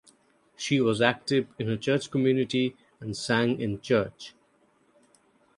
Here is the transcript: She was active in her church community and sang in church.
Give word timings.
She 0.57 0.81
was 0.81 0.99
active 0.99 1.47
in 1.59 1.67
her 1.67 1.77
church 1.77 2.09
community 2.09 2.75
and 2.99 3.15
sang 3.15 3.59
in 3.61 3.81
church. 3.81 4.33